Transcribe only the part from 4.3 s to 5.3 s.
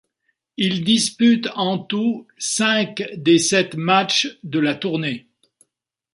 de la tournée.